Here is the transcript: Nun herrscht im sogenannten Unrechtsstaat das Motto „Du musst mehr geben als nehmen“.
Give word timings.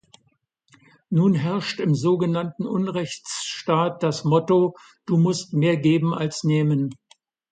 Nun 1.11 1.35
herrscht 1.35 1.79
im 1.79 1.93
sogenannten 1.93 2.65
Unrechtsstaat 2.65 4.01
das 4.01 4.23
Motto 4.23 4.75
„Du 5.05 5.17
musst 5.17 5.53
mehr 5.53 5.77
geben 5.77 6.15
als 6.15 6.43
nehmen“. 6.43 6.95